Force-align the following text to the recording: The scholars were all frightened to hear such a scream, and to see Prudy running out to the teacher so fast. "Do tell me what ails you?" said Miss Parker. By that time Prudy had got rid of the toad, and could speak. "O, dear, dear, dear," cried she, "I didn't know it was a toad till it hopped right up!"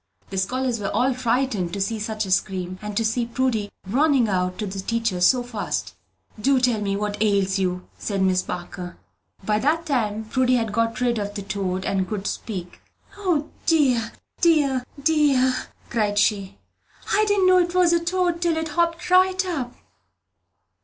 The 0.31 0.37
scholars 0.39 0.79
were 0.79 0.89
all 0.89 1.13
frightened 1.13 1.73
to 1.73 1.79
hear 1.79 1.99
such 1.99 2.25
a 2.25 2.31
scream, 2.31 2.79
and 2.81 2.97
to 2.97 3.05
see 3.05 3.27
Prudy 3.27 3.71
running 3.85 4.27
out 4.27 4.57
to 4.57 4.65
the 4.65 4.79
teacher 4.79 5.21
so 5.21 5.43
fast. 5.43 5.93
"Do 6.39 6.59
tell 6.59 6.81
me 6.81 6.95
what 6.97 7.21
ails 7.21 7.59
you?" 7.59 7.87
said 7.99 8.23
Miss 8.23 8.41
Parker. 8.41 8.97
By 9.45 9.59
that 9.59 9.85
time 9.85 10.23
Prudy 10.25 10.55
had 10.55 10.71
got 10.71 11.01
rid 11.01 11.19
of 11.19 11.35
the 11.35 11.43
toad, 11.43 11.85
and 11.85 12.09
could 12.09 12.25
speak. 12.25 12.81
"O, 13.15 13.51
dear, 13.67 14.13
dear, 14.39 14.83
dear," 15.03 15.53
cried 15.91 16.17
she, 16.17 16.57
"I 17.13 17.23
didn't 17.27 17.45
know 17.45 17.59
it 17.59 17.75
was 17.75 17.93
a 17.93 18.03
toad 18.03 18.41
till 18.41 18.57
it 18.57 18.69
hopped 18.69 19.07
right 19.11 19.45
up!" 19.45 19.71